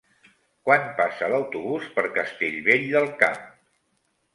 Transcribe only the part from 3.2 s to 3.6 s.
Camp?